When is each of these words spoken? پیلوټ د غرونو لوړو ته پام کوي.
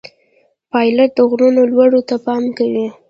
پیلوټ 0.71 1.11
د 1.17 1.19
غرونو 1.29 1.61
لوړو 1.71 1.99
ته 2.09 2.15
پام 2.25 2.43
کوي. 2.57 2.87